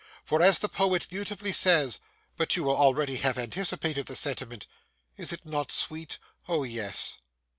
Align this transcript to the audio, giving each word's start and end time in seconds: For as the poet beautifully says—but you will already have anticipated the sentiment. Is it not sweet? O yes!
For 0.23 0.41
as 0.41 0.57
the 0.57 0.67
poet 0.67 1.05
beautifully 1.11 1.51
says—but 1.51 2.55
you 2.55 2.63
will 2.63 2.75
already 2.75 3.17
have 3.17 3.37
anticipated 3.37 4.07
the 4.07 4.15
sentiment. 4.15 4.65
Is 5.15 5.31
it 5.31 5.45
not 5.45 5.71
sweet? 5.71 6.17
O 6.47 6.63
yes! 6.63 7.19